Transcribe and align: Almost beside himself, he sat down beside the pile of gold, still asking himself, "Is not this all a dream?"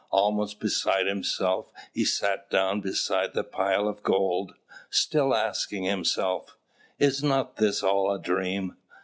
Almost 0.09 0.59
beside 0.59 1.05
himself, 1.05 1.67
he 1.93 2.05
sat 2.05 2.49
down 2.49 2.81
beside 2.81 3.35
the 3.35 3.43
pile 3.43 3.87
of 3.87 4.01
gold, 4.01 4.55
still 4.89 5.35
asking 5.35 5.83
himself, 5.83 6.57
"Is 6.97 7.21
not 7.23 7.57
this 7.57 7.83
all 7.83 8.11
a 8.11 8.19
dream?" 8.19 8.77